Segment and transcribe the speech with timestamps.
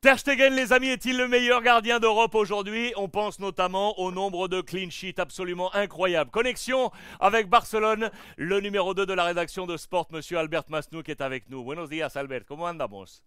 [0.00, 2.92] Ter Stegen, les amis, est-il le meilleur gardien d'Europe aujourd'hui?
[2.94, 6.30] On pense notamment au nombre de clean sheets absolument incroyable.
[6.30, 11.10] Connexion avec Barcelone, le numéro 2 de la rédaction de Sport, monsieur Albert Masnou, qui
[11.10, 11.64] est avec nous.
[11.64, 12.42] Buenos días, Albert.
[12.46, 13.24] Comment andamos?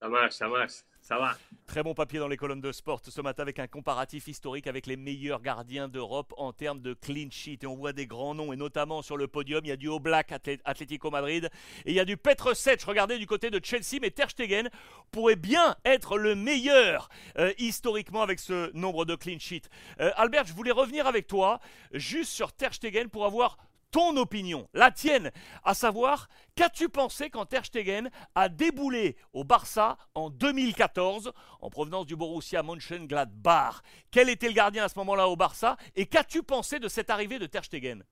[0.00, 0.84] Ça marche, ça marche.
[1.08, 1.38] Ça va.
[1.66, 4.86] Très bon papier dans les colonnes de sport ce matin avec un comparatif historique avec
[4.86, 7.60] les meilleurs gardiens d'Europe en termes de clean sheet.
[7.62, 9.88] Et on voit des grands noms, et notamment sur le podium, il y a du
[9.88, 10.34] Oblak
[10.66, 11.48] Atlético Madrid
[11.86, 12.84] et il y a du Petr Sech.
[12.84, 14.68] Regardez du côté de Chelsea, mais Ter Stegen
[15.10, 19.70] pourrait bien être le meilleur euh, historiquement avec ce nombre de clean sheets.
[20.00, 21.58] Euh, Albert, je voulais revenir avec toi
[21.94, 23.56] juste sur Ter Stegen pour avoir
[23.90, 25.30] ton opinion, la tienne,
[25.64, 32.06] à savoir, qu'as-tu pensé quand Ter Stegen a déboulé au Barça en 2014 en provenance
[32.06, 33.82] du Borussia Mönchengladbach?
[34.10, 37.38] Quel était le gardien à ce moment-là au Barça et qu'as-tu pensé de cette arrivée
[37.38, 38.04] de Ter Stegen?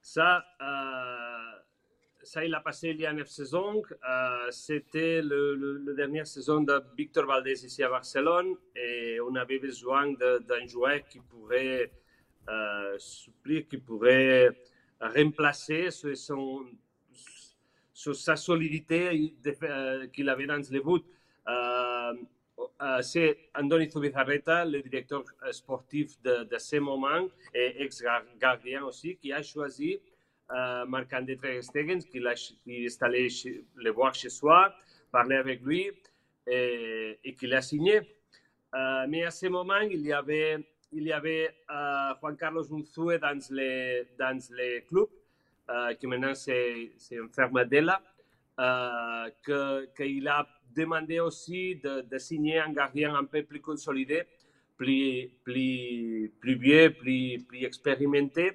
[0.00, 1.52] Ça, euh,
[2.24, 3.82] ça, il a passé il y a neuf saisons.
[4.08, 10.12] Euh, c'était le, dernière saison de Victor Valdés ici à Barcelone et on avait besoin
[10.12, 11.92] d'un joueur qui pourrait
[12.48, 12.98] euh,
[13.44, 14.50] qui pourrait
[15.00, 16.66] remplacer son,
[17.94, 21.04] sa solidité euh, qu'il avait dans les buts.
[21.48, 22.12] Euh,
[23.00, 29.42] c'est Andoni Zubizarreta, le directeur sportif de, de ce moment et ex-gardien aussi, qui a
[29.42, 29.98] choisi
[30.50, 32.20] euh, Marc-André Stegen, qui,
[32.64, 33.28] qui, est allé
[33.74, 34.74] le voir chez soi,
[35.10, 35.90] parler avec lui
[36.46, 38.00] et, qui l'a signé.
[39.08, 40.58] Mais à ce moment, il y avait
[40.92, 45.08] il y avait uh, Juan Carlos Unzue dans le, dans le club,
[45.68, 48.00] uh, qui maintenant c'est Enfermadella,
[48.58, 49.30] uh,
[49.96, 54.22] qu'il a demandé aussi de, de, signer un gardien un peu plus consolidé,
[54.76, 58.52] plus, plus, plus vieux, plus, plus expérimenté,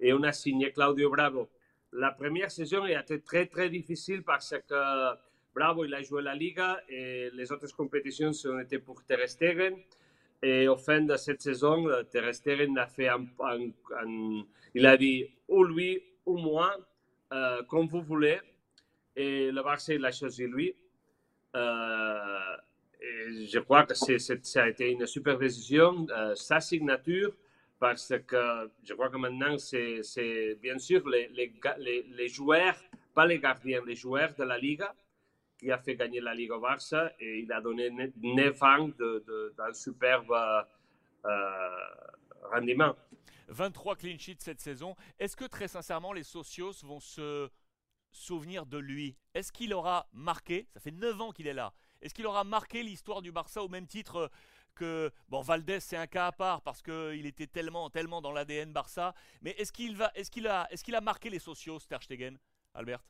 [0.00, 1.48] et on a signé Claudio Bravo.
[1.92, 5.14] La première saison a été très très difficile parce que
[5.54, 9.76] Bravo il a joué la Liga et les autres compétitions ont été pour Ter Stegen.
[10.42, 13.24] Et au fin de cette saison, Ter Stegen a fait un,
[14.74, 16.76] il a dit ou lui ou moi,
[17.32, 18.38] euh, comme vous voulez.
[19.14, 20.74] Et le Barça, il a choisi lui.
[21.54, 22.56] Euh,
[23.00, 26.06] et je crois que c'est, ça a été une super décision.
[26.10, 27.32] Euh, sa signature,
[27.78, 31.28] parce que je crois que maintenant, c'est, bien sûr les,
[32.16, 32.76] les, joueurs,
[33.14, 34.94] pas les gardiens, les joueurs de la Liga
[35.62, 39.72] qui a fait gagner la Ligue au Barça et il a donné 9 ans d'un
[39.72, 40.32] superbe
[41.24, 41.68] euh,
[42.50, 42.96] rendement.
[43.46, 44.96] 23 clean sheets cette saison.
[45.20, 47.48] Est-ce que très sincèrement les socios vont se
[48.10, 49.16] souvenir de lui?
[49.34, 52.82] Est-ce qu'il aura marqué, ça fait 9 ans qu'il est là, est-ce qu'il aura marqué
[52.82, 54.30] l'histoire du Barça au même titre
[54.74, 58.72] que bon Valdés c'est un cas à part parce qu'il était tellement tellement dans l'ADN
[58.72, 62.02] Barça, mais est-ce qu'il va est-ce qu'il a est-ce qu'il a marqué les socios Ter
[62.02, 62.36] Stegen,
[62.74, 63.04] Albert?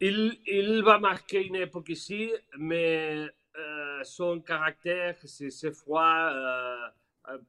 [0.00, 6.88] Il, il, va marquer une époque ici, mais euh, son caractère, ses, froid, euh,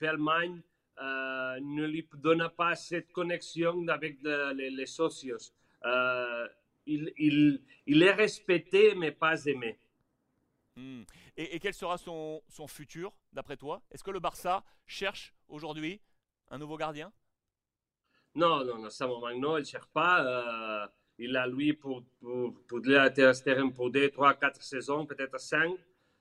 [0.02, 0.62] Allemagne,
[1.02, 5.52] euh, ne lui donne pas cette connexion avec de, les, les, socios.
[5.86, 6.48] Euh,
[6.86, 9.78] il, il, il, est respecté, mais pas aimé.
[10.76, 11.04] Hmm.
[11.36, 13.82] Et, et, quel sera son, son futur, d'après toi?
[13.92, 16.00] Est-ce que le Barça cherche aujourd'hui
[16.50, 17.12] un nouveau gardien?
[18.36, 22.54] Non, non, à ce moment, non, il ne cherche pas il a lui pour, pour,
[22.68, 22.82] pour
[23.76, 25.72] pour 2, 3, 4 saisons, peut-être 5.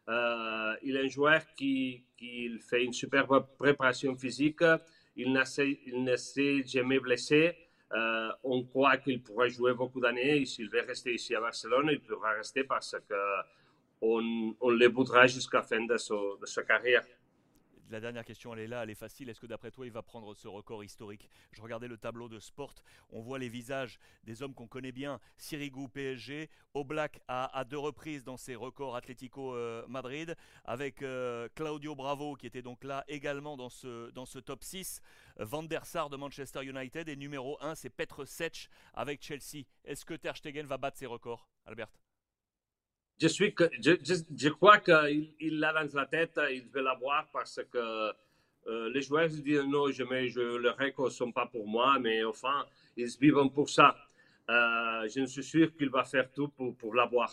[0.08, 4.62] Euh, il est un joueur qui, qui fait une superbe préparation physique.
[5.16, 7.56] Il ne s'est jamais blessé.
[7.92, 10.42] Euh, on croit qu'il pourrait jouer beaucoup d'années.
[10.42, 15.26] Et s'il veut rester ici à Barcelone, il pourra rester parce qu'on on le voudra
[15.26, 17.04] jusqu'à la fin de, de sa carrière
[17.94, 19.28] la dernière question, elle est là, elle est facile.
[19.28, 21.30] Est-ce que d'après toi, il va prendre ce record historique?
[21.52, 22.74] Je regardais le tableau de Sport.
[23.10, 25.20] On voit les visages des hommes qu'on connaît bien.
[25.36, 30.34] Sirigu PSG, Oblak à, deux reprises dans ses records Atlético euh, Madrid,
[30.64, 35.00] avec euh, Claudio Bravo qui était donc là également dans ce, top 6.
[35.36, 39.66] Van de Manchester United et numéro 1, c'est Petr Sech avec Chelsea.
[39.84, 41.92] Est-ce que Ter Stegen va battre ses records, Albert?
[43.20, 48.12] Je, suis je, crois qu'il il l'a dans la tête, il veut l'avoir parce que
[48.66, 51.66] euh, les joueurs se disent non, je mets, je, les records ne sont pas pour
[51.66, 52.64] moi, mais enfin,
[52.96, 53.96] ils vivent pour ça.
[54.48, 57.32] Euh, je suis sûr qu'il va faire tout pour, pour l'avoir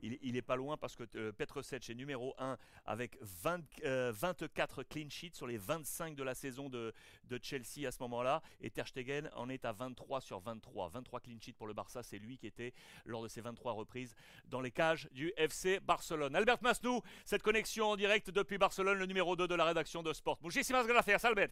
[0.00, 2.56] il, est pas loin parce que euh, est numéro 1
[2.86, 6.92] avec 20, 24 euh, clean sheets sur les 25 de la saison de,
[7.24, 8.42] de Chelsea à ce moment-là.
[8.60, 10.88] Et Ter Stegen en est à 23 sur 23.
[10.88, 12.72] 23 clean sheets pour le Barça, c'est lui qui était
[13.04, 14.14] lors de ses 23 reprises
[14.46, 16.34] dans les cages du FC Barcelone.
[16.36, 20.12] Albert Masnou, cette connexion en direct depuis Barcelone, le numéro 2 de la rédaction de
[20.12, 20.38] Sport.
[20.42, 21.50] Muchísimas gracias, Albert.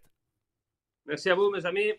[1.07, 1.93] Merci à vous, mes amis.